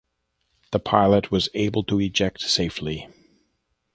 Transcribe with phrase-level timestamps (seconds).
[0.71, 3.07] The pilot was able to eject safely.